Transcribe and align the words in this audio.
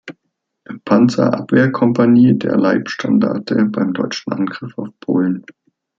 Panzerabwehr-Kompanie 0.85 2.35
der 2.35 2.57
Leibstandarte 2.57 3.63
beim 3.65 3.93
deutschen 3.93 4.33
Angriff 4.33 4.75
auf 4.75 4.87
Polen. 4.99 5.45